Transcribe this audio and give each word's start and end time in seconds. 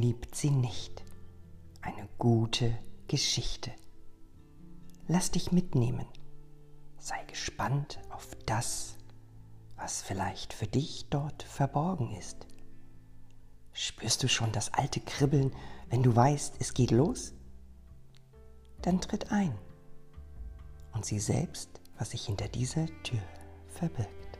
liebt 0.00 0.34
sie 0.34 0.50
nicht. 0.50 1.04
Eine 1.82 2.08
gute 2.18 2.78
Geschichte. 3.06 3.72
Lass 5.06 5.30
dich 5.30 5.52
mitnehmen. 5.52 6.06
Sei 6.98 7.22
gespannt 7.24 7.98
auf 8.10 8.28
das, 8.46 8.96
was 9.76 10.02
vielleicht 10.02 10.52
für 10.52 10.66
dich 10.66 11.06
dort 11.08 11.42
verborgen 11.42 12.14
ist. 12.16 12.46
Spürst 13.72 14.22
du 14.22 14.28
schon 14.28 14.52
das 14.52 14.72
alte 14.74 15.00
Kribbeln, 15.00 15.52
wenn 15.88 16.02
du 16.02 16.14
weißt, 16.14 16.56
es 16.58 16.74
geht 16.74 16.90
los? 16.90 17.32
Dann 18.82 19.00
tritt 19.00 19.32
ein 19.32 19.56
und 20.92 21.04
sieh 21.04 21.20
selbst, 21.20 21.80
was 21.96 22.10
sich 22.10 22.26
hinter 22.26 22.48
dieser 22.48 22.86
Tür 23.02 23.22
verbirgt. 23.68 24.38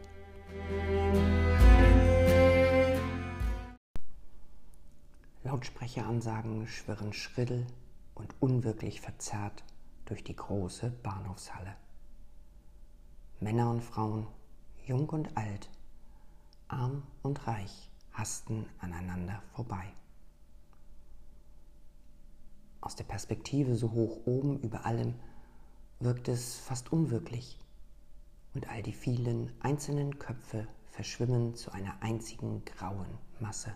Lautsprecheransagen 5.58 6.68
schwirren 6.68 7.12
schrill 7.12 7.66
und 8.14 8.32
unwirklich 8.38 9.00
verzerrt 9.00 9.64
durch 10.04 10.22
die 10.22 10.36
große 10.36 10.88
Bahnhofshalle. 11.02 11.74
Männer 13.40 13.68
und 13.68 13.82
Frauen, 13.82 14.28
jung 14.86 15.08
und 15.08 15.36
alt, 15.36 15.68
arm 16.68 17.02
und 17.24 17.44
reich 17.48 17.90
hasten 18.12 18.66
aneinander 18.78 19.42
vorbei. 19.52 19.92
Aus 22.80 22.94
der 22.94 23.04
Perspektive 23.04 23.74
so 23.74 23.90
hoch 23.90 24.26
oben 24.26 24.60
über 24.60 24.86
allem 24.86 25.16
wirkt 25.98 26.28
es 26.28 26.56
fast 26.56 26.92
unwirklich 26.92 27.58
und 28.54 28.68
all 28.68 28.84
die 28.84 28.92
vielen 28.92 29.52
einzelnen 29.60 30.20
Köpfe 30.20 30.68
verschwimmen 30.92 31.56
zu 31.56 31.72
einer 31.72 32.00
einzigen 32.00 32.64
grauen 32.64 33.18
Masse. 33.40 33.74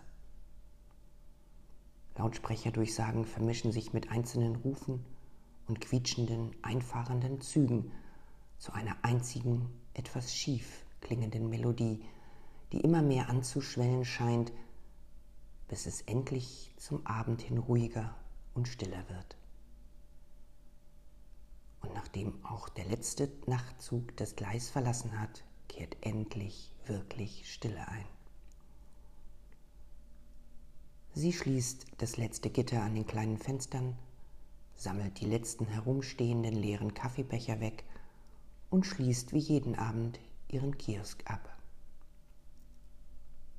Lautsprecherdurchsagen 2.15 3.25
vermischen 3.25 3.71
sich 3.71 3.93
mit 3.93 4.11
einzelnen 4.11 4.55
Rufen 4.55 5.03
und 5.67 5.81
quietschenden, 5.81 6.51
einfahrenden 6.61 7.41
Zügen 7.41 7.91
zu 8.57 8.71
einer 8.73 8.95
einzigen, 9.01 9.69
etwas 9.93 10.35
schief 10.35 10.85
klingenden 11.01 11.49
Melodie, 11.49 12.03
die 12.71 12.81
immer 12.81 13.01
mehr 13.01 13.29
anzuschwellen 13.29 14.05
scheint, 14.05 14.51
bis 15.67 15.85
es 15.85 16.01
endlich 16.01 16.73
zum 16.77 17.05
Abend 17.05 17.41
hin 17.41 17.57
ruhiger 17.57 18.15
und 18.53 18.67
stiller 18.67 19.09
wird. 19.09 19.37
Und 21.81 21.93
nachdem 21.93 22.45
auch 22.45 22.69
der 22.69 22.85
letzte 22.85 23.31
Nachtzug 23.47 24.15
das 24.17 24.35
Gleis 24.35 24.69
verlassen 24.69 25.19
hat, 25.19 25.43
kehrt 25.67 25.97
endlich 26.01 26.71
wirklich 26.85 27.51
Stille 27.51 27.87
ein. 27.87 28.05
Sie 31.15 31.31
schließt 31.31 31.85
das 31.99 32.17
letzte 32.17 32.49
Gitter 32.49 32.81
an 32.81 32.95
den 32.95 33.05
kleinen 33.05 33.37
Fenstern, 33.37 33.95
sammelt 34.75 35.19
die 35.19 35.27
letzten 35.27 35.67
herumstehenden 35.67 36.55
leeren 36.55 36.95
Kaffeebecher 36.95 37.59
weg 37.59 37.83
und 38.71 38.87
schließt 38.87 39.31
wie 39.31 39.37
jeden 39.37 39.75
Abend 39.77 40.19
ihren 40.47 40.75
Kiosk 40.75 41.23
ab. 41.29 41.55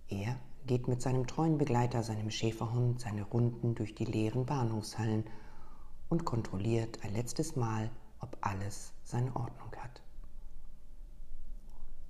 Er 0.09 0.37
geht 0.67 0.89
mit 0.89 1.01
seinem 1.01 1.29
treuen 1.29 1.57
Begleiter, 1.57 2.03
seinem 2.03 2.33
Schäferhund, 2.33 3.01
seine 3.01 3.23
Runden 3.23 3.77
durch 3.77 3.95
die 3.95 4.05
leeren 4.05 4.47
Bahnhofshallen 4.47 5.23
und 6.09 6.25
kontrolliert 6.25 7.05
ein 7.05 7.13
letztes 7.13 7.55
Mal, 7.55 7.89
ob 8.19 8.37
alles 8.41 8.93
seine 9.05 9.35
Ordnung 9.37 9.71
hat. 9.79 10.03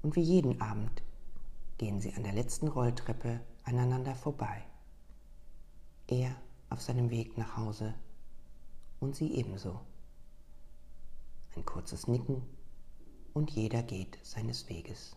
Und 0.02 0.16
wie 0.16 0.22
jeden 0.22 0.62
Abend 0.62 1.02
gehen 1.76 2.00
sie 2.00 2.14
an 2.14 2.22
der 2.22 2.32
letzten 2.32 2.68
Rolltreppe 2.68 3.40
aneinander 3.64 4.14
vorbei 4.14 4.64
er 6.08 6.34
auf 6.70 6.82
seinem 6.82 7.10
Weg 7.10 7.38
nach 7.38 7.56
Hause 7.56 7.94
und 9.00 9.14
sie 9.14 9.34
ebenso. 9.34 9.80
Ein 11.56 11.64
kurzes 11.64 12.08
Nicken 12.08 12.42
und 13.32 13.50
jeder 13.50 13.82
geht 13.82 14.18
seines 14.22 14.68
Weges. 14.68 15.16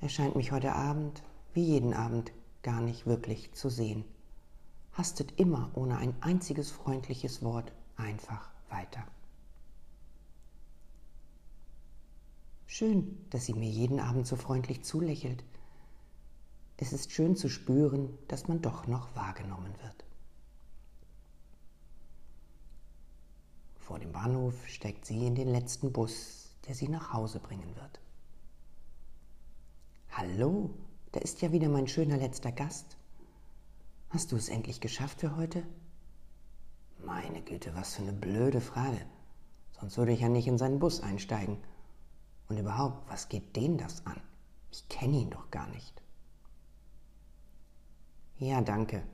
Er 0.00 0.08
scheint 0.08 0.34
mich 0.34 0.50
heute 0.50 0.74
Abend, 0.74 1.22
wie 1.54 1.64
jeden 1.64 1.94
Abend, 1.94 2.32
gar 2.62 2.80
nicht 2.80 3.06
wirklich 3.06 3.52
zu 3.52 3.68
sehen, 3.68 4.04
hastet 4.92 5.38
immer 5.38 5.70
ohne 5.74 5.98
ein 5.98 6.14
einziges 6.22 6.70
freundliches 6.70 7.42
Wort 7.42 7.72
einfach 7.96 8.50
weiter. 8.68 9.04
Schön, 12.66 13.18
dass 13.30 13.46
sie 13.46 13.54
mir 13.54 13.68
jeden 13.68 14.00
Abend 14.00 14.26
so 14.26 14.36
freundlich 14.36 14.82
zulächelt, 14.82 15.44
es 16.82 16.92
ist 16.92 17.12
schön 17.12 17.36
zu 17.36 17.48
spüren, 17.48 18.18
dass 18.26 18.48
man 18.48 18.60
doch 18.60 18.88
noch 18.88 19.14
wahrgenommen 19.14 19.72
wird. 19.82 20.04
Vor 23.78 24.00
dem 24.00 24.10
Bahnhof 24.10 24.66
steigt 24.66 25.06
sie 25.06 25.24
in 25.24 25.36
den 25.36 25.46
letzten 25.46 25.92
Bus, 25.92 26.56
der 26.66 26.74
sie 26.74 26.88
nach 26.88 27.12
Hause 27.12 27.38
bringen 27.38 27.76
wird. 27.76 28.00
Hallo, 30.10 30.70
da 31.12 31.20
ist 31.20 31.40
ja 31.40 31.52
wieder 31.52 31.68
mein 31.68 31.86
schöner 31.86 32.16
letzter 32.16 32.50
Gast. 32.50 32.96
Hast 34.10 34.32
du 34.32 34.36
es 34.36 34.48
endlich 34.48 34.80
geschafft 34.80 35.20
für 35.20 35.36
heute? 35.36 35.62
Meine 37.04 37.42
Güte, 37.42 37.76
was 37.76 37.94
für 37.94 38.02
eine 38.02 38.12
blöde 38.12 38.60
Frage. 38.60 39.06
Sonst 39.78 39.98
würde 39.98 40.12
ich 40.12 40.20
ja 40.20 40.28
nicht 40.28 40.48
in 40.48 40.58
seinen 40.58 40.80
Bus 40.80 41.00
einsteigen. 41.00 41.58
Und 42.48 42.58
überhaupt, 42.58 43.08
was 43.08 43.28
geht 43.28 43.54
den 43.54 43.78
das 43.78 44.04
an? 44.04 44.20
Ich 44.72 44.88
kenne 44.88 45.18
ihn 45.18 45.30
doch 45.30 45.48
gar 45.52 45.68
nicht. 45.68 46.01
Ja, 48.42 48.60
danke, 48.60 49.04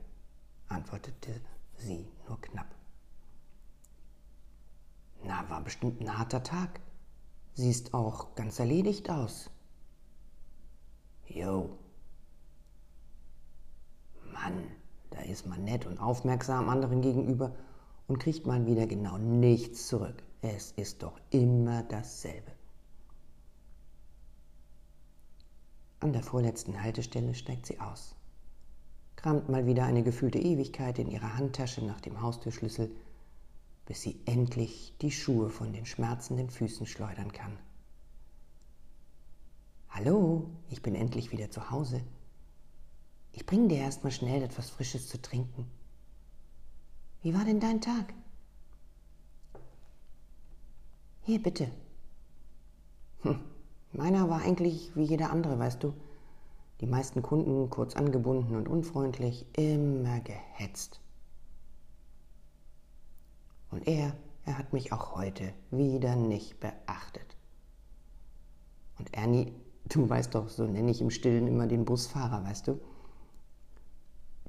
antwortete 0.69 1.39
sie 1.77 2.07
nur 2.27 2.41
knapp. 2.41 2.73
Na, 5.23 5.47
war 5.51 5.61
bestimmt 5.61 6.01
ein 6.01 6.17
harter 6.17 6.41
Tag. 6.41 6.79
Siehst 7.53 7.93
auch 7.93 8.33
ganz 8.33 8.57
erledigt 8.57 9.07
aus. 9.11 9.51
Jo. 11.27 11.77
Mann, 14.33 14.63
da 15.11 15.19
ist 15.19 15.45
man 15.45 15.63
nett 15.63 15.85
und 15.85 15.99
aufmerksam 15.99 16.67
anderen 16.67 17.01
gegenüber 17.01 17.55
und 18.07 18.17
kriegt 18.17 18.47
mal 18.47 18.65
wieder 18.65 18.87
genau 18.87 19.19
nichts 19.19 19.89
zurück. 19.89 20.23
Es 20.41 20.71
ist 20.71 21.03
doch 21.03 21.21
immer 21.29 21.83
dasselbe. 21.83 22.51
An 25.99 26.13
der 26.13 26.23
vorletzten 26.23 26.81
Haltestelle 26.81 27.35
steigt 27.35 27.67
sie 27.67 27.79
aus 27.79 28.15
kramt 29.19 29.49
mal 29.49 29.65
wieder 29.65 29.83
eine 29.83 30.01
gefühlte 30.01 30.39
Ewigkeit 30.39 30.97
in 30.97 31.11
ihrer 31.11 31.35
Handtasche 31.35 31.83
nach 31.83 31.99
dem 31.99 32.21
Haustürschlüssel, 32.21 32.89
bis 33.85 34.01
sie 34.01 34.17
endlich 34.25 34.93
die 35.01 35.11
Schuhe 35.11 35.49
von 35.49 35.73
den 35.73 35.85
schmerzenden 35.85 36.49
Füßen 36.49 36.87
schleudern 36.87 37.33
kann. 37.33 37.51
Hallo, 39.89 40.49
ich 40.69 40.81
bin 40.81 40.95
endlich 40.95 41.33
wieder 41.33 41.51
zu 41.51 41.69
Hause. 41.69 42.01
Ich 43.33 43.45
bringe 43.45 43.67
dir 43.67 43.79
erstmal 43.79 44.13
schnell 44.13 44.41
etwas 44.41 44.69
Frisches 44.69 45.09
zu 45.09 45.21
trinken. 45.21 45.65
Wie 47.21 47.33
war 47.33 47.43
denn 47.43 47.59
dein 47.59 47.81
Tag? 47.81 48.13
Hier, 51.23 51.43
bitte. 51.43 51.69
Hm, 53.23 53.41
meiner 53.91 54.29
war 54.29 54.43
eigentlich 54.43 54.95
wie 54.95 55.03
jeder 55.03 55.31
andere, 55.31 55.59
weißt 55.59 55.83
du. 55.83 55.93
Die 56.81 56.87
meisten 56.87 57.21
Kunden 57.21 57.69
kurz 57.69 57.95
angebunden 57.95 58.55
und 58.55 58.69
unfreundlich, 58.69 59.45
immer 59.57 60.21
gehetzt. 60.21 61.01
Und 63.69 63.85
er, 63.85 64.15
er 64.45 64.57
hat 64.57 64.71
mich 64.71 64.93
auch 64.93 65.15
heute 65.15 65.53
wieder 65.71 66.15
nicht 66.15 66.59
beachtet. 66.59 67.35
Und 68.97 69.13
Ernie, 69.13 69.53
du 69.85 70.09
weißt 70.09 70.33
doch, 70.35 70.49
so 70.49 70.65
nenne 70.65 70.91
ich 70.91 71.01
im 71.01 71.09
Stillen 71.09 71.47
immer 71.47 71.67
den 71.67 71.85
Busfahrer, 71.85 72.43
weißt 72.45 72.67
du? 72.67 72.79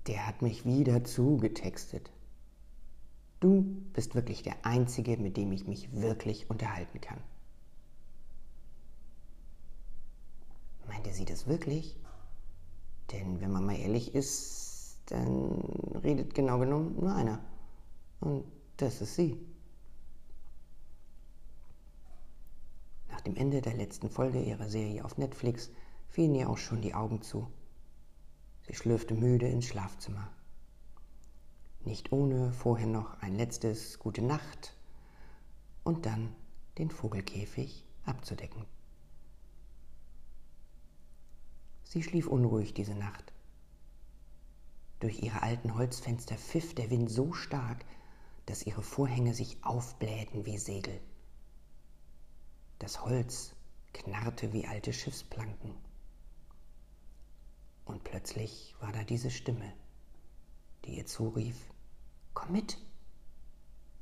Der 0.06 0.26
hat 0.26 0.40
mich 0.40 0.64
wieder 0.64 1.04
zugetextet. 1.04 2.10
Du 3.40 3.62
bist 3.92 4.14
wirklich 4.14 4.42
der 4.42 4.64
Einzige, 4.64 5.16
mit 5.16 5.36
dem 5.36 5.50
ich 5.50 5.66
mich 5.66 5.92
wirklich 5.92 6.48
unterhalten 6.48 7.00
kann. 7.00 7.18
Meinte 10.86 11.12
sie 11.12 11.24
das 11.24 11.46
wirklich? 11.46 11.96
Denn 13.12 13.40
wenn 13.40 13.50
man 13.50 13.66
mal 13.66 13.76
ehrlich 13.76 14.14
ist, 14.14 15.00
dann 15.06 15.60
redet 16.02 16.34
genau 16.34 16.58
genommen 16.58 16.96
nur 16.96 17.12
einer. 17.14 17.44
Und 18.20 18.44
das 18.76 19.00
ist 19.00 19.16
sie. 19.16 19.36
Nach 23.10 23.20
dem 23.20 23.36
Ende 23.36 23.60
der 23.60 23.74
letzten 23.74 24.08
Folge 24.08 24.40
ihrer 24.40 24.68
Serie 24.68 25.04
auf 25.04 25.18
Netflix 25.18 25.70
fielen 26.08 26.34
ihr 26.34 26.48
auch 26.48 26.58
schon 26.58 26.80
die 26.80 26.94
Augen 26.94 27.22
zu. 27.22 27.48
Sie 28.66 28.74
schlürfte 28.74 29.14
müde 29.14 29.48
ins 29.48 29.66
Schlafzimmer. 29.66 30.30
Nicht 31.84 32.12
ohne 32.12 32.52
vorher 32.52 32.86
noch 32.86 33.20
ein 33.20 33.34
letztes 33.34 33.98
Gute 33.98 34.22
Nacht 34.22 34.76
und 35.82 36.06
dann 36.06 36.34
den 36.78 36.90
Vogelkäfig 36.90 37.84
abzudecken. 38.04 38.64
Sie 41.90 42.04
schlief 42.04 42.28
unruhig 42.28 42.72
diese 42.72 42.94
Nacht. 42.94 43.32
Durch 45.00 45.24
ihre 45.24 45.42
alten 45.42 45.74
Holzfenster 45.74 46.36
pfiff 46.36 46.72
der 46.72 46.88
Wind 46.88 47.10
so 47.10 47.32
stark, 47.32 47.84
dass 48.46 48.64
ihre 48.64 48.84
Vorhänge 48.84 49.34
sich 49.34 49.64
aufblähten 49.64 50.46
wie 50.46 50.56
Segel. 50.56 51.00
Das 52.78 53.04
Holz 53.04 53.56
knarrte 53.92 54.52
wie 54.52 54.68
alte 54.68 54.92
Schiffsplanken. 54.92 55.74
Und 57.86 58.04
plötzlich 58.04 58.76
war 58.78 58.92
da 58.92 59.02
diese 59.02 59.32
Stimme, 59.32 59.72
die 60.84 60.96
ihr 60.96 61.06
zurief, 61.06 61.56
Komm 62.34 62.52
mit, 62.52 62.78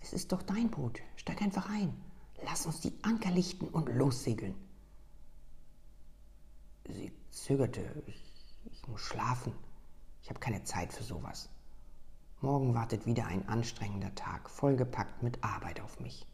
es 0.01 0.13
ist 0.13 0.33
doch 0.33 0.43
dein 0.43 0.71
Boot, 0.71 1.01
steig 1.17 1.41
einfach 1.41 1.71
ein, 1.71 1.99
lass 2.45 2.67
uns 2.67 2.81
die 2.83 2.93
Anker 3.01 3.31
lichten 3.31 3.69
und 3.69 3.89
lossegeln. 3.89 4.55
Sie 6.87 7.11
zögerte, 7.45 8.03
ich, 8.07 8.33
ich 8.73 8.87
muss 8.89 9.01
schlafen, 9.01 9.53
ich 10.23 10.31
habe 10.31 10.41
keine 10.41 10.65
Zeit 10.65 10.93
für 10.93 11.03
sowas. 11.03 11.49
Morgen 12.41 12.75
wartet 12.75 13.07
wieder 13.07 13.27
ein 13.27 13.49
anstrengender 13.49 14.15
Tag, 14.15 14.49
vollgepackt 14.49 15.23
mit 15.23 15.43
Arbeit 15.43 15.81
auf 15.81 15.99
mich. 16.01 16.27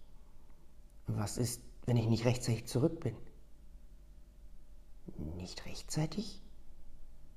Was 1.07 1.39
ist, 1.39 1.63
wenn 1.87 1.97
ich 1.97 2.07
nicht 2.07 2.25
rechtzeitig 2.25 2.67
zurück 2.67 3.01
bin? 3.01 3.17
Nicht 5.37 5.65
rechtzeitig? 5.67 6.43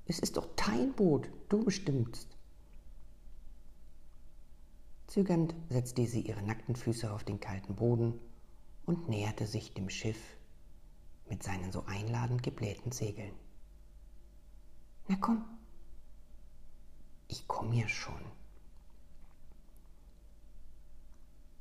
Es 0.06 0.18
ist 0.18 0.36
doch 0.36 0.48
dein 0.56 0.92
Boot, 0.94 1.30
du 1.48 1.64
bestimmst. 1.64 2.28
Zögernd 5.06 5.54
setzte 5.70 6.06
sie 6.06 6.20
ihre 6.20 6.42
nackten 6.42 6.76
Füße 6.76 7.10
auf 7.10 7.24
den 7.24 7.40
kalten 7.40 7.76
Boden 7.76 8.18
und 8.84 9.08
näherte 9.08 9.46
sich 9.46 9.72
dem 9.72 9.88
Schiff 9.88 10.18
mit 11.28 11.42
seinen 11.42 11.72
so 11.72 11.84
einladend 11.86 12.42
geblähten 12.42 12.92
Segeln. 12.92 13.34
Na 15.08 15.16
komm, 15.16 15.42
ich 17.28 17.48
komme 17.48 17.76
ja 17.76 17.88
schon. 17.88 18.20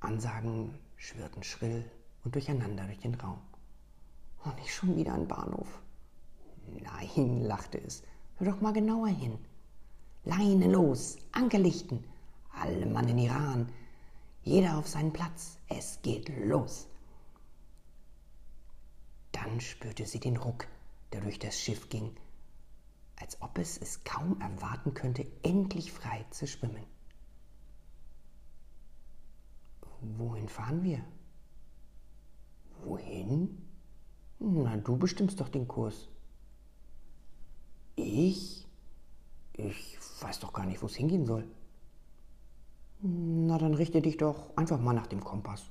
Ansagen 0.02 0.78
schwirrten 0.98 1.44
schrill 1.44 1.90
und 2.26 2.36
durcheinander 2.36 2.84
durch 2.86 3.00
den 3.00 3.16
Raum. 3.16 3.40
Und 4.44 4.52
oh, 4.52 4.56
nicht 4.56 4.74
schon 4.74 4.98
wieder 4.98 5.14
ein 5.14 5.28
Bahnhof. 5.28 5.82
Nein, 6.82 7.42
lachte 7.44 7.80
es. 7.80 8.04
Hör 8.36 8.52
doch 8.52 8.62
mal 8.62 8.74
genauer 8.74 9.08
hin. 9.08 9.38
Leine 10.26 10.70
los, 10.70 11.18
Anker 11.32 11.60
lichten, 11.60 12.04
alle 12.52 12.86
Mann 12.86 13.08
in 13.08 13.18
Iran, 13.18 13.72
jeder 14.44 14.78
auf 14.78 14.88
seinen 14.88 15.14
Platz, 15.14 15.58
es 15.70 16.02
geht 16.02 16.30
los. 16.46 16.88
Dann 19.32 19.62
spürte 19.62 20.06
sie 20.06 20.20
den 20.20 20.36
Ruck, 20.36 20.68
der 21.14 21.22
durch 21.22 21.40
das 21.40 21.58
Schiff 21.58 21.88
ging, 21.90 22.16
als 23.18 23.42
ob 23.42 23.58
es 23.58 23.78
es 23.78 24.04
kaum 24.04 24.40
erwarten 24.40 24.94
könnte, 24.94 25.26
endlich 25.44 25.92
frei 25.92 26.26
zu 26.30 26.48
schwimmen. 26.48 26.84
Wohin 30.02 30.48
fahren 30.48 30.84
wir? 30.84 31.04
Wohin? 32.84 33.68
Na, 34.40 34.78
du 34.78 34.98
bestimmst 34.98 35.40
doch 35.42 35.50
den 35.50 35.68
Kurs. 35.68 36.08
Ich? 37.96 38.68
Ich 39.54 39.98
weiß 40.22 40.40
doch 40.40 40.54
gar 40.54 40.66
nicht, 40.66 40.82
wo 40.84 40.86
es 40.86 40.96
hingehen 40.96 41.26
soll. 41.26 41.48
Na, 43.02 43.58
dann 43.58 43.74
richte 43.74 44.02
dich 44.02 44.18
doch 44.18 44.56
einfach 44.56 44.80
mal 44.80 44.94
nach 44.94 45.08
dem 45.08 45.24
Kompass. 45.24 45.66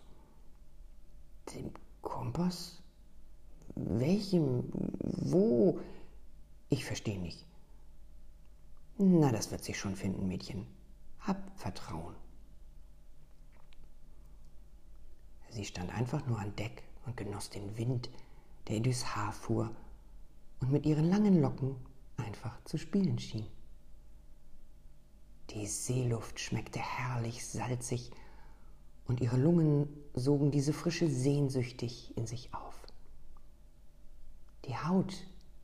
Dem 1.55 1.71
Kompass? 2.03 2.83
Welchem? 3.77 4.65
Wo? 4.73 5.79
Ich 6.69 6.85
verstehe 6.85 7.19
nicht. 7.19 7.47
Na, 8.99 9.31
das 9.31 9.51
wird 9.51 9.63
sich 9.63 9.79
schon 9.79 9.95
finden, 9.95 10.27
Mädchen. 10.27 10.67
Hab 11.21 11.59
Vertrauen. 11.59 12.15
Sie 15.51 15.65
stand 15.65 15.91
einfach 15.91 16.27
nur 16.27 16.39
an 16.39 16.55
Deck 16.57 16.83
und 17.05 17.17
genoss 17.17 17.51
den 17.51 17.77
Wind, 17.77 18.11
der 18.67 18.77
ihr 18.77 18.83
durchs 18.83 19.15
Haar 19.15 19.33
fuhr 19.33 19.75
und 20.61 20.73
mit 20.73 20.87
ihren 20.87 21.09
langen 21.09 21.41
Locken 21.41 21.77
einfach 22.17 22.63
zu 22.65 22.79
spielen 22.79 23.19
schien. 23.19 23.47
Die 25.51 25.67
Seeluft 25.67 26.41
schmeckte 26.41 26.81
herrlich 26.81 27.47
salzig 27.47 28.11
und 29.07 29.21
ihre 29.21 29.37
Lungen 29.37 29.89
sogen 30.15 30.51
diese 30.51 30.73
Frische 30.73 31.09
sehnsüchtig 31.09 32.17
in 32.17 32.27
sich 32.27 32.53
auf. 32.53 32.75
Die 34.65 34.77
Haut 34.77 35.15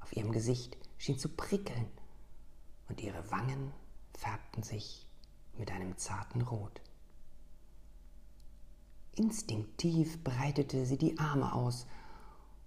auf 0.01 0.17
ihrem 0.17 0.31
Gesicht 0.31 0.77
schien 1.03 1.19
zu 1.19 1.29
prickeln 1.29 1.89
und 2.89 3.01
ihre 3.01 3.29
Wangen 3.33 3.73
färbten 4.15 4.63
sich 4.63 5.05
mit 5.59 5.73
einem 5.73 5.99
zarten 5.99 6.43
Rot. 6.43 6.81
Instinktiv 9.17 10.23
breitete 10.23 10.87
sie 10.87 10.97
die 10.97 11.19
Arme 11.19 11.55
aus 11.55 11.89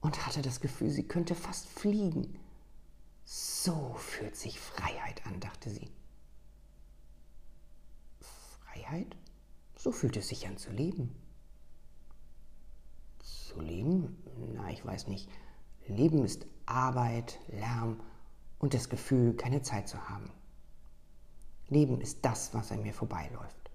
und 0.02 0.26
hatte 0.26 0.42
das 0.42 0.60
Gefühl, 0.60 0.90
sie 0.90 1.08
könnte 1.08 1.34
fast 1.34 1.66
fliegen. 1.66 2.38
So 3.24 3.94
fühlt 3.94 4.36
sich 4.36 4.60
Freiheit 4.60 5.26
an, 5.26 5.40
dachte 5.40 5.70
sie. 5.70 5.90
Freiheit? 8.20 9.16
So 9.78 9.94
fühlt 9.94 10.18
es 10.18 10.28
sich 10.28 10.46
an 10.46 10.58
zu 10.58 10.72
leben. 10.72 11.16
Zu 13.20 13.62
leben? 13.62 14.22
Na, 14.56 14.70
ich 14.72 14.86
weiß 14.86 15.08
nicht. 15.08 15.30
Leben 15.88 16.26
ist 16.26 16.46
Arbeit, 16.66 17.40
Lärm 17.48 18.02
und 18.66 18.74
das 18.74 18.90
Gefühl, 18.90 19.36
keine 19.36 19.62
Zeit 19.62 19.88
zu 19.88 20.10
haben. 20.10 20.32
Leben 21.68 22.02
ist 22.02 22.26
das, 22.26 22.52
was 22.56 22.72
an 22.72 22.82
mir 22.82 22.94
vorbeiläuft. 22.94 23.70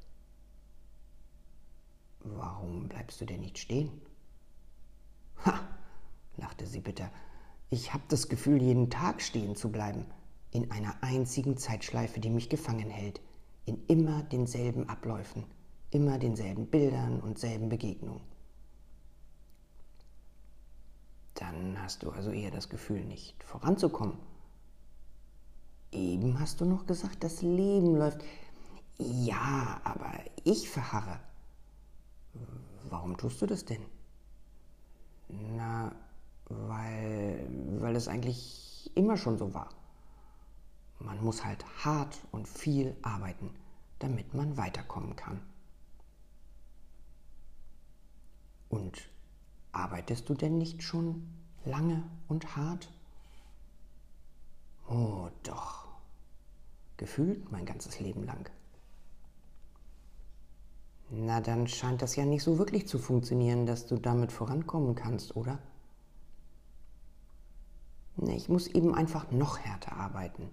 Warum 2.24 2.88
bleibst 2.88 3.20
du 3.20 3.24
denn 3.24 3.38
nicht 3.38 3.58
stehen? 3.58 3.92
Ha, 5.46 5.60
lachte 6.38 6.66
sie 6.66 6.80
bitter. 6.80 7.08
Ich 7.68 7.94
habe 7.94 8.02
das 8.08 8.28
Gefühl, 8.28 8.60
jeden 8.60 8.90
Tag 8.90 9.22
stehen 9.22 9.54
zu 9.54 9.70
bleiben, 9.70 10.06
in 10.50 10.72
einer 10.72 11.00
einzigen 11.04 11.56
Zeitschleife, 11.56 12.18
die 12.18 12.30
mich 12.30 12.48
gefangen 12.48 12.90
hält, 12.90 13.20
in 13.66 13.86
immer 13.86 14.24
denselben 14.24 14.88
Abläufen, 14.88 15.44
immer 15.92 16.18
denselben 16.18 16.66
Bildern 16.66 17.20
und 17.20 17.38
selben 17.38 17.68
Begegnungen. 17.68 18.24
Dann 21.34 21.80
hast 21.80 22.02
du 22.02 22.10
also 22.10 22.32
eher 22.32 22.50
das 22.50 22.68
Gefühl, 22.68 23.04
nicht 23.04 23.40
voranzukommen. 23.44 24.18
Eben 25.92 26.38
hast 26.38 26.60
du 26.60 26.64
noch 26.64 26.86
gesagt, 26.86 27.24
das 27.24 27.42
Leben 27.42 27.96
läuft. 27.96 28.22
Ja, 28.98 29.80
aber 29.84 30.12
ich 30.44 30.68
verharre. 30.68 31.18
Warum 32.88 33.16
tust 33.16 33.40
du 33.42 33.46
das 33.46 33.64
denn? 33.64 33.84
Na, 35.28 35.92
weil, 36.48 37.46
weil 37.80 37.96
es 37.96 38.08
eigentlich 38.08 38.90
immer 38.94 39.16
schon 39.16 39.38
so 39.38 39.54
war. 39.54 39.70
Man 40.98 41.22
muss 41.24 41.44
halt 41.44 41.64
hart 41.84 42.18
und 42.30 42.46
viel 42.46 42.96
arbeiten, 43.02 43.50
damit 43.98 44.34
man 44.34 44.56
weiterkommen 44.56 45.16
kann. 45.16 45.40
Und 48.68 49.08
arbeitest 49.72 50.28
du 50.28 50.34
denn 50.34 50.58
nicht 50.58 50.82
schon 50.82 51.26
lange 51.64 52.02
und 52.28 52.54
hart? 52.56 52.92
Oh 54.88 55.28
doch, 55.42 55.79
gefühlt 57.00 57.50
mein 57.50 57.64
ganzes 57.64 57.98
Leben 57.98 58.24
lang. 58.24 58.50
Na, 61.08 61.40
dann 61.40 61.66
scheint 61.66 62.02
das 62.02 62.14
ja 62.14 62.26
nicht 62.26 62.44
so 62.44 62.58
wirklich 62.58 62.86
zu 62.86 62.98
funktionieren, 62.98 63.64
dass 63.64 63.86
du 63.86 63.96
damit 63.96 64.30
vorankommen 64.30 64.94
kannst, 64.94 65.34
oder? 65.34 65.58
Ich 68.28 68.50
muss 68.50 68.66
eben 68.66 68.94
einfach 68.94 69.30
noch 69.30 69.58
härter 69.58 69.94
arbeiten. 69.96 70.50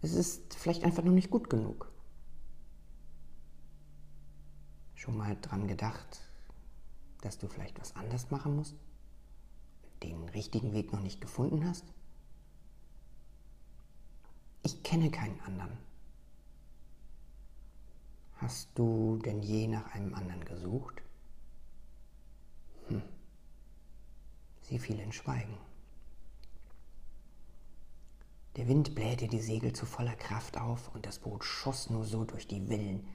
Es 0.00 0.14
ist 0.14 0.54
vielleicht 0.54 0.82
einfach 0.82 1.04
noch 1.04 1.12
nicht 1.12 1.30
gut 1.30 1.50
genug. 1.50 1.92
Schon 4.94 5.18
mal 5.18 5.36
dran 5.42 5.68
gedacht, 5.68 6.22
dass 7.20 7.38
du 7.38 7.48
vielleicht 7.48 7.78
was 7.78 7.94
anders 7.96 8.30
machen 8.30 8.56
musst? 8.56 8.76
Den 10.02 10.26
richtigen 10.30 10.72
Weg 10.72 10.90
noch 10.94 11.02
nicht 11.02 11.20
gefunden 11.20 11.68
hast? 11.68 11.84
Ich 14.62 14.82
kenne 14.82 15.10
keinen 15.10 15.40
anderen. 15.40 15.78
Hast 18.36 18.70
du 18.74 19.18
denn 19.24 19.42
je 19.42 19.66
nach 19.68 19.94
einem 19.94 20.14
anderen 20.14 20.44
gesucht? 20.44 21.02
Hm. 22.88 23.02
Sie 24.62 24.78
fiel 24.78 24.98
in 24.98 25.12
Schweigen. 25.12 25.58
Der 28.56 28.66
Wind 28.66 28.94
blähte 28.94 29.28
die 29.28 29.40
Segel 29.40 29.72
zu 29.72 29.86
voller 29.86 30.16
Kraft 30.16 30.58
auf 30.58 30.94
und 30.94 31.06
das 31.06 31.18
Boot 31.18 31.44
schoss 31.44 31.88
nur 31.88 32.04
so 32.04 32.24
durch 32.24 32.46
die 32.46 32.68
Wellen. 32.68 33.06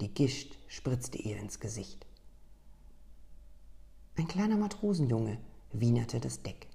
Die 0.00 0.12
Gischt 0.12 0.56
spritzte 0.68 1.18
ihr 1.18 1.38
ins 1.38 1.60
Gesicht. 1.60 2.06
Ein 4.16 4.28
kleiner 4.28 4.56
Matrosenjunge 4.56 5.38
wienerte 5.72 6.20
das 6.20 6.42
Deck. 6.42 6.68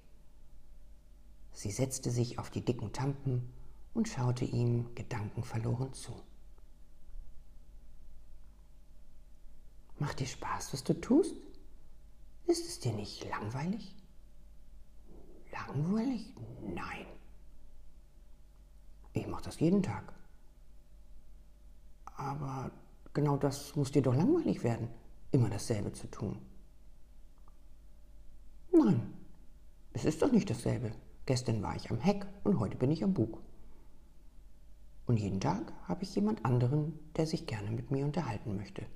Sie 1.52 1.70
setzte 1.70 2.10
sich 2.10 2.38
auf 2.38 2.50
die 2.50 2.64
dicken 2.64 2.92
Tampen 2.92 3.52
und 3.94 4.08
schaute 4.08 4.44
ihm 4.44 4.94
gedankenverloren 4.94 5.92
zu. 5.92 6.12
Macht 9.98 10.20
dir 10.20 10.26
Spaß, 10.26 10.72
was 10.72 10.84
du 10.84 11.00
tust? 11.00 11.36
Ist 12.46 12.68
es 12.68 12.80
dir 12.80 12.92
nicht 12.92 13.28
langweilig? 13.30 13.94
Langweilig? 15.52 16.34
Nein. 16.62 17.06
Ich 19.12 19.26
mache 19.28 19.44
das 19.44 19.60
jeden 19.60 19.82
Tag. 19.82 20.12
Aber 22.16 22.72
genau 23.12 23.36
das 23.36 23.76
muss 23.76 23.92
dir 23.92 24.02
doch 24.02 24.14
langweilig 24.14 24.64
werden, 24.64 24.88
immer 25.30 25.48
dasselbe 25.48 25.92
zu 25.92 26.10
tun. 26.10 26.38
Nein, 28.72 29.14
es 29.92 30.04
ist 30.04 30.20
doch 30.20 30.32
nicht 30.32 30.50
dasselbe. 30.50 30.92
Gestern 31.26 31.62
war 31.62 31.76
ich 31.76 31.90
am 31.90 32.00
Heck 32.00 32.26
und 32.42 32.58
heute 32.58 32.76
bin 32.76 32.90
ich 32.90 33.04
am 33.04 33.14
Bug. 33.14 33.40
Und 35.06 35.18
jeden 35.18 35.40
Tag 35.40 35.72
habe 35.86 36.02
ich 36.02 36.14
jemand 36.14 36.44
anderen, 36.44 36.98
der 37.16 37.26
sich 37.26 37.46
gerne 37.46 37.70
mit 37.70 37.90
mir 37.90 38.04
unterhalten 38.04 38.56
möchte. 38.56 38.86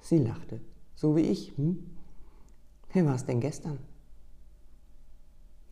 Sie 0.00 0.18
lachte, 0.18 0.60
so 0.94 1.16
wie 1.16 1.22
ich. 1.22 1.56
Hm? 1.56 1.84
Wer 2.92 3.04
war 3.04 3.14
es 3.14 3.26
denn 3.26 3.40
gestern? 3.40 3.78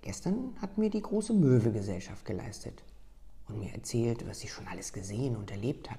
Gestern 0.02 0.54
hat 0.60 0.78
mir 0.78 0.90
die 0.90 1.02
große 1.02 1.32
Möwe 1.32 1.72
Gesellschaft 1.72 2.24
geleistet 2.24 2.84
und 3.48 3.58
mir 3.58 3.72
erzählt, 3.72 4.26
was 4.28 4.40
sie 4.40 4.48
schon 4.48 4.68
alles 4.68 4.92
gesehen 4.92 5.36
und 5.36 5.50
erlebt 5.50 5.90
hat. 5.90 5.98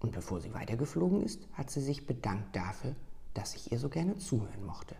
Und 0.00 0.12
bevor 0.12 0.40
sie 0.40 0.52
weitergeflogen 0.54 1.22
ist, 1.22 1.46
hat 1.54 1.70
sie 1.70 1.80
sich 1.80 2.06
bedankt 2.06 2.54
dafür, 2.54 2.94
dass 3.34 3.54
ich 3.54 3.72
ihr 3.72 3.78
so 3.78 3.88
gerne 3.88 4.16
zuhören 4.18 4.64
mochte. 4.64 4.96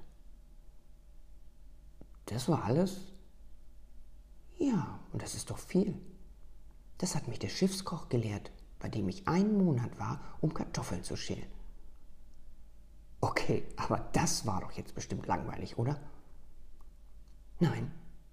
Das 2.27 2.49
war 2.49 2.65
alles? 2.65 3.13
Ja, 4.59 5.01
und 5.13 5.23
das 5.23 5.35
ist 5.35 5.51
doch 5.51 5.59
viel. 5.59 5.95
Das 7.01 7.15
hat 7.15 7.29
mich 7.29 7.39
der 7.39 7.49
Schiffskoch 7.49 8.11
gelehrt, 8.11 8.53
bei 8.79 8.91
dem 8.91 9.09
ich 9.09 9.27
einen 9.27 9.57
Monat 9.57 9.99
war, 9.99 10.21
um 10.43 10.53
Kartoffeln 10.53 11.03
zu 11.03 11.17
schälen. 11.17 11.51
Okay, 13.23 13.65
aber 13.77 14.11
das 14.13 14.45
war 14.45 14.61
doch 14.61 14.73
jetzt 14.73 14.95
bestimmt 14.95 15.27
langweilig, 15.27 15.79
oder? 15.79 15.99
Nein, 17.59 17.91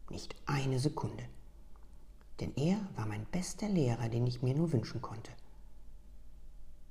nicht 0.10 0.36
eine 0.46 0.80
Sekunde. 0.80 1.24
Denn 2.42 2.54
er 2.58 2.78
war 2.98 3.06
mein 3.06 3.26
bester 3.28 3.70
Lehrer, 3.70 4.10
den 4.10 4.28
ich 4.28 4.42
mir 4.42 4.54
nur 4.54 4.74
wünschen 4.74 5.02
konnte. 5.02 5.32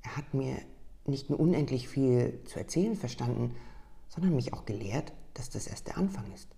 Er 0.00 0.16
hat 0.16 0.32
mir 0.32 0.56
nicht 1.04 1.28
nur 1.28 1.38
unendlich 1.38 1.90
viel 1.90 2.42
zu 2.46 2.58
erzählen 2.58 2.96
verstanden, 2.96 3.54
sondern 4.08 4.34
mich 4.34 4.54
auch 4.54 4.64
gelehrt, 4.64 5.12
dass 5.34 5.50
das 5.50 5.66
erst 5.66 5.88
der 5.88 5.98
Anfang 5.98 6.32
ist. 6.32 6.48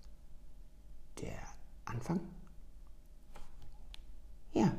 Der 1.19 1.37
Anfang? 1.83 2.21
Ja. 4.53 4.71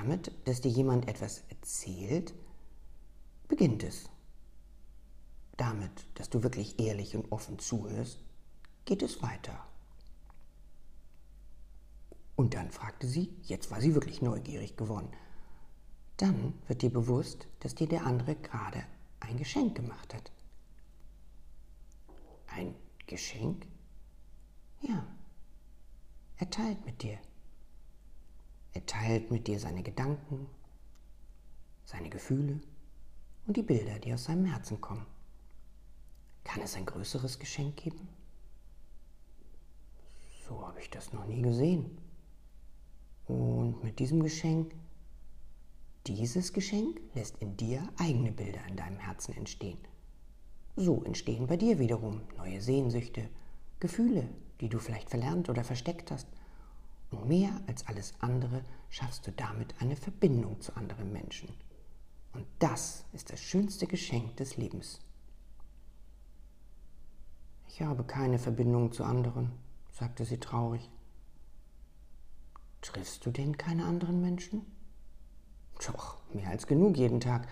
Damit, 0.00 0.32
dass 0.46 0.62
dir 0.62 0.70
jemand 0.70 1.08
etwas 1.08 1.42
erzählt, 1.50 2.32
beginnt 3.48 3.82
es. 3.82 4.08
Damit, 5.58 6.06
dass 6.14 6.30
du 6.30 6.42
wirklich 6.42 6.80
ehrlich 6.80 7.14
und 7.16 7.30
offen 7.30 7.58
zuhörst, 7.58 8.24
geht 8.86 9.02
es 9.02 9.20
weiter. 9.20 9.62
Und 12.34 12.54
dann 12.54 12.70
fragte 12.70 13.06
sie, 13.06 13.36
jetzt 13.42 13.70
war 13.70 13.82
sie 13.82 13.94
wirklich 13.94 14.22
neugierig 14.22 14.78
geworden, 14.78 15.10
dann 16.16 16.54
wird 16.66 16.80
dir 16.80 16.90
bewusst, 16.90 17.46
dass 17.60 17.74
dir 17.74 17.86
der 17.86 18.06
andere 18.06 18.36
gerade 18.36 18.82
ein 19.20 19.36
Geschenk 19.36 19.74
gemacht 19.74 20.14
hat. 20.14 20.32
Ein 22.46 22.74
Geschenk? 23.06 23.66
Ja. 24.80 25.06
Er 26.38 26.48
teilt 26.48 26.86
mit 26.86 27.02
dir. 27.02 27.18
Er 28.72 28.86
teilt 28.86 29.30
mit 29.30 29.46
dir 29.46 29.58
seine 29.58 29.82
Gedanken, 29.82 30.46
seine 31.84 32.08
Gefühle 32.08 32.60
und 33.46 33.56
die 33.56 33.62
Bilder, 33.62 33.98
die 33.98 34.12
aus 34.14 34.24
seinem 34.24 34.44
Herzen 34.44 34.80
kommen. 34.80 35.06
Kann 36.44 36.62
es 36.62 36.76
ein 36.76 36.86
größeres 36.86 37.38
Geschenk 37.38 37.76
geben? 37.76 38.08
So 40.48 40.66
habe 40.66 40.80
ich 40.80 40.90
das 40.90 41.12
noch 41.12 41.26
nie 41.26 41.42
gesehen. 41.42 41.98
Und 43.26 43.82
mit 43.84 43.98
diesem 43.98 44.22
Geschenk, 44.22 44.74
dieses 46.06 46.52
Geschenk 46.52 47.00
lässt 47.14 47.38
in 47.38 47.56
dir 47.56 47.88
eigene 47.98 48.32
Bilder 48.32 48.64
in 48.66 48.76
deinem 48.76 48.98
Herzen 48.98 49.36
entstehen. 49.36 49.78
So 50.76 51.04
entstehen 51.04 51.46
bei 51.46 51.56
dir 51.56 51.78
wiederum 51.78 52.22
neue 52.36 52.60
Sehnsüchte, 52.60 53.28
Gefühle, 53.80 54.28
die 54.60 54.68
du 54.68 54.78
vielleicht 54.78 55.10
verlernt 55.10 55.48
oder 55.48 55.62
versteckt 55.62 56.10
hast. 56.10 56.26
Und 57.10 57.26
mehr 57.26 57.50
als 57.66 57.86
alles 57.86 58.14
andere 58.20 58.64
schaffst 58.88 59.26
du 59.26 59.32
damit 59.32 59.74
eine 59.80 59.96
Verbindung 59.96 60.60
zu 60.60 60.76
anderen 60.76 61.12
Menschen. 61.12 61.48
Und 62.32 62.46
das 62.58 63.04
ist 63.12 63.32
das 63.32 63.40
schönste 63.40 63.86
Geschenk 63.86 64.36
des 64.36 64.56
Lebens. 64.56 65.00
Ich 67.68 67.82
habe 67.82 68.04
keine 68.04 68.38
Verbindung 68.38 68.92
zu 68.92 69.04
anderen, 69.04 69.50
sagte 69.90 70.24
sie 70.24 70.38
traurig. 70.38 70.88
Triffst 72.82 73.26
du 73.26 73.30
denn 73.30 73.58
keine 73.58 73.84
anderen 73.84 74.20
Menschen? 74.20 74.64
Doch, 75.86 76.18
mehr 76.32 76.48
als 76.48 76.66
genug 76.66 76.96
jeden 76.96 77.20
Tag. 77.20 77.48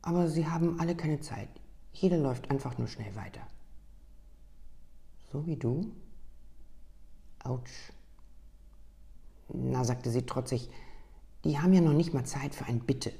Aber 0.00 0.28
sie 0.28 0.46
haben 0.46 0.80
alle 0.80 0.96
keine 0.96 1.20
Zeit. 1.20 1.48
Jeder 1.92 2.18
läuft 2.18 2.50
einfach 2.50 2.78
nur 2.78 2.88
schnell 2.88 3.14
weiter. 3.14 3.46
So 5.30 5.46
wie 5.46 5.56
du? 5.56 5.92
Autsch. 7.44 7.92
Na, 9.52 9.84
sagte 9.84 10.10
sie 10.10 10.24
trotzig, 10.24 10.70
die 11.44 11.58
haben 11.58 11.72
ja 11.72 11.80
noch 11.80 11.92
nicht 11.92 12.14
mal 12.14 12.24
Zeit 12.24 12.54
für 12.54 12.64
ein 12.64 12.80
Bitte. 12.80 13.12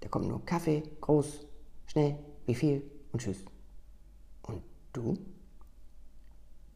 Da 0.00 0.08
kommt 0.08 0.28
nur 0.28 0.44
Kaffee, 0.44 0.82
groß, 1.00 1.46
schnell, 1.86 2.18
wie 2.46 2.54
viel 2.54 2.88
und 3.12 3.20
tschüss. 3.20 3.44
Und 4.42 4.62
du? 4.92 5.18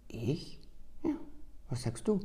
Ich? 0.08 0.60
Ja, 1.04 1.14
was 1.68 1.82
sagst 1.82 2.08
du? 2.08 2.20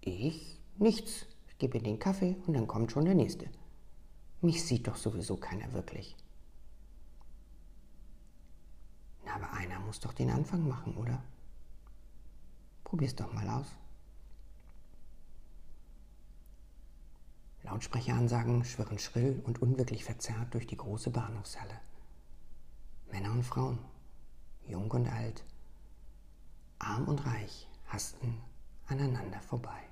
Ich? 0.00 0.60
Nichts. 0.76 1.26
Ich 1.48 1.58
gebe 1.58 1.78
ihr 1.78 1.82
den 1.82 1.98
Kaffee 1.98 2.36
und 2.46 2.54
dann 2.54 2.66
kommt 2.66 2.92
schon 2.92 3.04
der 3.04 3.14
nächste. 3.14 3.48
Mich 4.42 4.64
sieht 4.64 4.86
doch 4.86 4.96
sowieso 4.96 5.36
keiner 5.36 5.72
wirklich. 5.72 6.16
Na, 9.24 9.34
aber 9.36 9.52
einer 9.52 9.80
muss 9.80 10.00
doch 10.00 10.12
den 10.14 10.30
Anfang 10.30 10.66
machen, 10.66 10.96
oder? 10.96 11.22
Probier's 12.84 13.14
doch 13.14 13.32
mal 13.32 13.48
aus. 13.48 13.66
Lautsprecheransagen 17.70 18.64
schwirren 18.64 18.98
schrill 18.98 19.40
und 19.44 19.62
unwirklich 19.62 20.02
verzerrt 20.02 20.52
durch 20.54 20.66
die 20.66 20.76
große 20.76 21.10
Bahnhofshalle. 21.10 21.80
Männer 23.12 23.30
und 23.30 23.44
Frauen, 23.44 23.78
jung 24.66 24.90
und 24.90 25.06
alt, 25.06 25.44
arm 26.80 27.06
und 27.06 27.24
reich 27.24 27.68
hasten 27.86 28.38
aneinander 28.88 29.40
vorbei. 29.40 29.82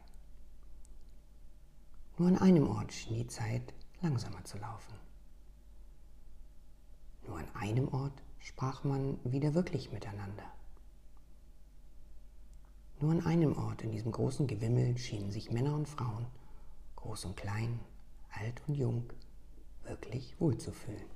Nur 2.17 2.27
an 2.27 2.39
einem 2.39 2.69
Ort 2.69 2.93
schien 2.93 3.15
die 3.15 3.29
Zeit 3.29 3.73
langsamer 4.01 4.43
zu 4.45 4.59
laufen. 4.59 4.95
Nur 7.29 7.39
an 7.39 7.55
einem 7.55 7.87
Ort 7.95 8.25
sprach 8.41 8.83
man 8.83 9.21
wieder 9.23 9.55
wirklich 9.55 9.93
miteinander. 9.93 10.53
Nur 12.99 13.13
an 13.13 13.25
einem 13.25 13.57
Ort 13.57 13.83
in 13.83 13.93
diesem 13.93 14.11
großen 14.11 14.49
Gewimmel 14.49 14.99
schienen 14.99 15.31
sich 15.31 15.53
Männer 15.53 15.77
und 15.77 15.89
Frauen, 15.89 16.27
groß 17.09 17.25
und 17.25 17.39
klein, 17.39 17.81
alt 18.33 18.61
und 18.67 18.75
jung, 18.75 19.11
wirklich 19.85 20.39
wohlzufühlen. 20.39 21.09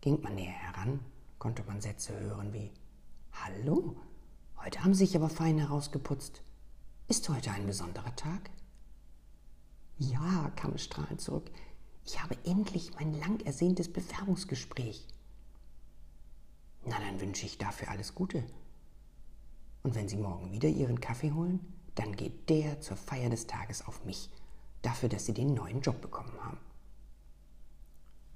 Ging 0.00 0.22
man 0.22 0.36
näher 0.36 0.52
heran, 0.52 1.00
konnte 1.38 1.62
man 1.64 1.82
Sätze 1.82 2.18
hören 2.18 2.54
wie 2.54 2.72
Hallo, 3.32 3.94
heute 4.56 4.82
haben 4.82 4.94
Sie 4.94 5.04
sich 5.04 5.14
aber 5.14 5.28
fein 5.28 5.58
herausgeputzt. 5.58 6.40
Ist 7.08 7.28
heute 7.28 7.50
ein 7.50 7.66
besonderer 7.66 8.16
Tag? 8.16 8.48
Ja, 9.98 10.50
kam 10.56 10.72
es 10.72 10.84
strahlend 10.84 11.20
zurück. 11.20 11.50
Ich 12.06 12.22
habe 12.22 12.38
endlich 12.46 12.94
mein 12.94 13.12
lang 13.12 13.38
ersehntes 13.40 13.92
Bewerbungsgespräch. 13.92 15.06
Na, 16.86 16.98
dann 17.00 17.20
wünsche 17.20 17.44
ich 17.44 17.58
dafür 17.58 17.90
alles 17.90 18.14
Gute. 18.14 18.46
Und 19.82 19.94
wenn 19.94 20.08
Sie 20.08 20.16
morgen 20.16 20.52
wieder 20.52 20.70
Ihren 20.70 21.00
Kaffee 21.00 21.32
holen, 21.32 21.60
dann 21.96 22.14
geht 22.14 22.48
der 22.48 22.80
zur 22.80 22.96
Feier 22.96 23.28
des 23.28 23.46
Tages 23.46 23.86
auf 23.86 24.04
mich, 24.04 24.30
dafür, 24.82 25.08
dass 25.08 25.26
Sie 25.26 25.34
den 25.34 25.52
neuen 25.54 25.80
Job 25.80 26.00
bekommen 26.00 26.32
haben. 26.42 26.58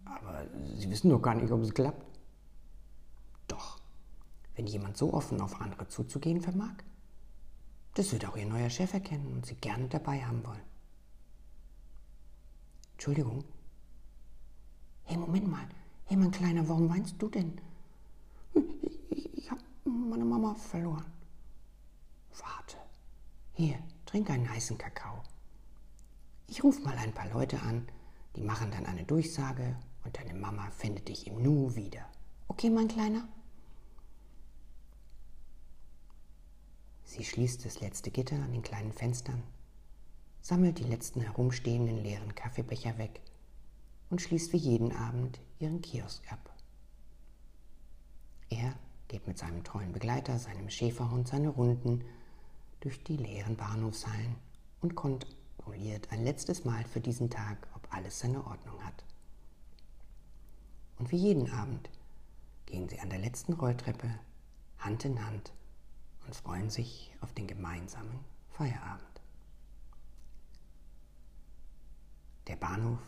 Aber 0.04 0.44
Sie 0.76 0.90
wissen 0.90 1.10
doch 1.10 1.22
gar 1.22 1.34
nicht, 1.34 1.50
ob 1.52 1.62
es 1.62 1.72
klappt. 1.72 2.10
Wenn 4.60 4.66
jemand 4.66 4.98
so 4.98 5.14
offen 5.14 5.40
auf 5.40 5.58
andere 5.62 5.88
zuzugehen 5.88 6.42
vermag, 6.42 6.74
das 7.94 8.12
wird 8.12 8.26
auch 8.26 8.36
Ihr 8.36 8.44
neuer 8.44 8.68
Chef 8.68 8.92
erkennen 8.92 9.32
und 9.32 9.46
Sie 9.46 9.54
gerne 9.54 9.88
dabei 9.88 10.22
haben 10.22 10.44
wollen. 10.44 10.60
Entschuldigung. 12.92 13.42
Hey, 15.04 15.16
Moment 15.16 15.48
mal. 15.48 15.66
Hey, 16.04 16.18
mein 16.18 16.30
Kleiner, 16.30 16.68
warum 16.68 16.90
weinst 16.90 17.14
du 17.18 17.30
denn? 17.30 17.58
Ich, 19.08 19.50
immer 19.86 20.54
verloren. 20.56 21.10
Warte. 22.38 22.76
Hier, 23.60 23.78
trink 24.06 24.30
einen 24.30 24.48
heißen 24.48 24.78
Kakao. 24.78 25.22
Ich 26.46 26.64
rufe 26.64 26.80
mal 26.80 26.96
ein 26.96 27.12
paar 27.12 27.28
Leute 27.28 27.60
an, 27.60 27.86
die 28.34 28.40
machen 28.40 28.70
dann 28.70 28.86
eine 28.86 29.04
Durchsage 29.04 29.76
und 30.02 30.16
deine 30.16 30.32
Mama 30.32 30.70
findet 30.70 31.08
dich 31.08 31.26
im 31.26 31.42
Nu 31.42 31.76
wieder. 31.76 32.08
Okay, 32.48 32.70
mein 32.70 32.88
Kleiner? 32.88 33.28
Sie 37.04 37.22
schließt 37.22 37.66
das 37.66 37.82
letzte 37.82 38.10
Gitter 38.10 38.36
an 38.36 38.52
den 38.52 38.62
kleinen 38.62 38.94
Fenstern, 38.94 39.42
sammelt 40.40 40.78
die 40.78 40.84
letzten 40.84 41.20
herumstehenden 41.20 42.02
leeren 42.02 42.34
Kaffeebecher 42.34 42.96
weg 42.96 43.20
und 44.08 44.22
schließt 44.22 44.54
wie 44.54 44.56
jeden 44.56 44.96
Abend 44.96 45.38
ihren 45.58 45.82
Kiosk 45.82 46.32
ab. 46.32 46.56
Er 48.48 48.74
geht 49.08 49.26
mit 49.26 49.36
seinem 49.36 49.64
treuen 49.64 49.92
Begleiter, 49.92 50.38
seinem 50.38 50.70
Schäferhund, 50.70 51.28
seine 51.28 51.50
Runden 51.50 52.06
durch 52.80 53.02
die 53.04 53.16
leeren 53.16 53.56
Bahnhofshallen 53.56 54.36
und 54.80 54.94
kontrolliert 54.94 56.10
ein 56.10 56.24
letztes 56.24 56.64
Mal 56.64 56.84
für 56.84 57.00
diesen 57.00 57.30
Tag, 57.30 57.68
ob 57.74 57.92
alles 57.94 58.18
seine 58.18 58.44
Ordnung 58.46 58.82
hat. 58.84 59.04
Und 60.98 61.12
wie 61.12 61.16
jeden 61.16 61.50
Abend 61.50 61.90
gehen 62.66 62.88
sie 62.88 63.00
an 63.00 63.10
der 63.10 63.18
letzten 63.18 63.52
Rolltreppe 63.52 64.18
Hand 64.78 65.04
in 65.04 65.24
Hand 65.24 65.52
und 66.26 66.34
freuen 66.34 66.70
sich 66.70 67.14
auf 67.20 67.32
den 67.32 67.46
gemeinsamen 67.46 68.20
Feierabend. 68.50 69.04
Der 72.46 72.56
Bahnhof 72.56 72.98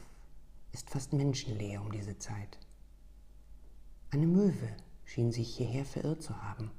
ist 0.72 0.90
fast 0.90 1.12
menschenleer 1.12 1.80
um 1.80 1.90
diese 1.92 2.18
Zeit. 2.18 2.58
Eine 4.10 4.26
Möwe 4.26 4.76
schien 5.04 5.32
sich 5.32 5.56
hierher 5.56 5.84
verirrt 5.84 6.22
zu 6.22 6.40
haben. 6.42 6.70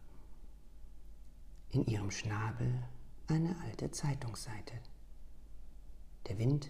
In 1.74 1.88
ihrem 1.88 2.12
Schnabel 2.12 2.84
eine 3.26 3.60
alte 3.62 3.90
Zeitungsseite. 3.90 4.76
Der 6.28 6.38
Wind 6.38 6.70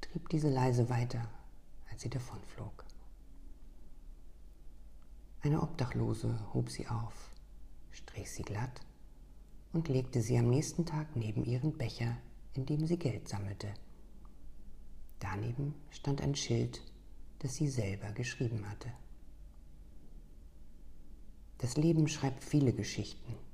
trieb 0.00 0.28
diese 0.30 0.48
leise 0.50 0.90
weiter, 0.90 1.30
als 1.88 2.02
sie 2.02 2.10
davonflog. 2.10 2.84
Eine 5.42 5.62
Obdachlose 5.62 6.40
hob 6.52 6.70
sie 6.70 6.88
auf, 6.88 7.30
strich 7.92 8.28
sie 8.32 8.42
glatt 8.42 8.80
und 9.72 9.86
legte 9.86 10.20
sie 10.20 10.36
am 10.36 10.50
nächsten 10.50 10.84
Tag 10.84 11.14
neben 11.14 11.44
ihren 11.44 11.78
Becher, 11.78 12.16
in 12.54 12.66
dem 12.66 12.84
sie 12.84 12.98
Geld 12.98 13.28
sammelte. 13.28 13.72
Daneben 15.20 15.72
stand 15.90 16.20
ein 16.20 16.34
Schild, 16.34 16.82
das 17.38 17.54
sie 17.54 17.68
selber 17.68 18.10
geschrieben 18.10 18.68
hatte. 18.68 18.90
Das 21.58 21.76
Leben 21.76 22.08
schreibt 22.08 22.42
viele 22.42 22.72
Geschichten. 22.72 23.45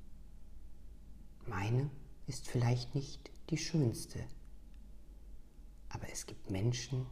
Meine 1.45 1.89
ist 2.27 2.47
vielleicht 2.47 2.95
nicht 2.95 3.31
die 3.49 3.57
schönste, 3.57 4.19
aber 5.89 6.09
es 6.09 6.25
gibt 6.25 6.49
Menschen, 6.49 7.05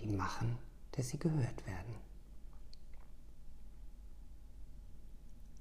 die 0.00 0.08
machen, 0.08 0.56
dass 0.92 1.08
sie 1.08 1.18
gehört 1.18 1.66
werden. 1.66 1.94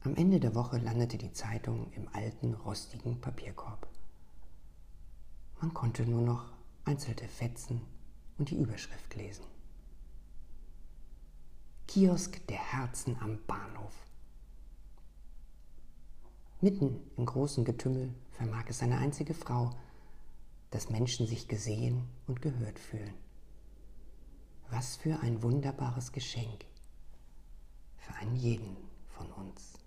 Am 0.02 0.16
Ende 0.16 0.40
der 0.40 0.56
Woche 0.56 0.78
landete 0.78 1.18
die 1.18 1.34
Zeitung 1.34 1.92
im 1.94 2.08
alten, 2.14 2.54
rostigen 2.54 3.20
Papierkorb. 3.20 3.88
Man 5.60 5.74
konnte 5.74 6.04
nur 6.06 6.22
noch 6.22 6.54
einzelne 6.86 7.28
Fetzen 7.28 7.82
und 8.38 8.50
die 8.50 8.56
Überschrift 8.56 9.14
lesen. 9.16 9.46
Kiosk 11.88 12.46
der 12.48 12.60
Herzen 12.60 13.18
am 13.20 13.40
Bahnhof. 13.46 13.94
Mitten 16.62 17.00
im 17.16 17.26
großen 17.26 17.64
Getümmel 17.64 18.14
vermag 18.32 18.66
es 18.68 18.84
eine 18.84 18.98
einzige 18.98 19.34
Frau, 19.34 19.70
dass 20.72 20.90
Menschen 20.90 21.26
sich 21.26 21.48
gesehen 21.48 22.04
und 22.28 22.42
gehört 22.42 22.80
fühlen. 22.80 23.14
Was 24.70 24.98
für 24.98 25.22
ein 25.22 25.42
wunderbares 25.42 26.12
Geschenk 26.12 26.66
für 27.96 28.14
einen 28.16 28.36
jeden 28.36 28.76
von 29.08 29.32
uns. 29.32 29.80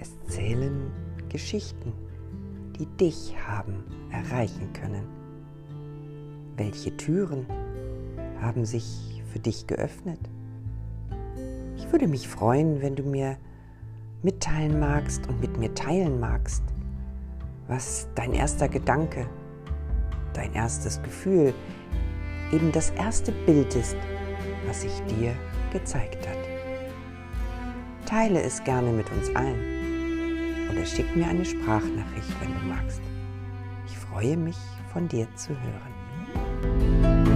Es 0.00 0.10
zählen 0.34 0.90
Geschichten, 1.28 1.92
die 2.80 2.86
dich 2.96 3.32
haben 3.46 3.84
erreichen 4.10 4.72
können. 4.72 5.06
Welche 6.56 6.96
Türen 6.96 7.46
haben 8.40 8.64
sich 8.64 9.22
für 9.32 9.38
dich 9.38 9.66
geöffnet? 9.66 10.20
Ich 11.76 11.90
würde 11.92 12.08
mich 12.08 12.28
freuen, 12.28 12.82
wenn 12.82 12.96
du 12.96 13.02
mir 13.02 13.36
mitteilen 14.22 14.80
magst 14.80 15.26
und 15.28 15.40
mit 15.40 15.56
mir 15.56 15.74
teilen 15.74 16.18
magst, 16.18 16.62
was 17.68 18.08
dein 18.14 18.32
erster 18.32 18.68
Gedanke, 18.68 19.26
dein 20.32 20.52
erstes 20.54 21.02
Gefühl, 21.02 21.54
eben 22.52 22.72
das 22.72 22.90
erste 22.90 23.32
Bild 23.32 23.74
ist, 23.74 23.96
was 24.66 24.82
sich 24.82 25.02
dir 25.02 25.34
gezeigt 25.72 26.26
hat. 26.28 26.36
Teile 28.06 28.40
es 28.42 28.62
gerne 28.64 28.90
mit 28.90 29.10
uns 29.12 29.34
allen 29.34 30.70
oder 30.70 30.84
schick 30.84 31.14
mir 31.16 31.26
eine 31.26 31.44
Sprachnachricht, 31.44 32.40
wenn 32.40 32.54
du 32.54 32.74
magst. 32.74 33.00
Ich 33.86 33.96
freue 33.96 34.36
mich, 34.36 34.56
von 34.92 35.08
dir 35.08 35.28
zu 35.36 35.50
hören. 35.50 37.35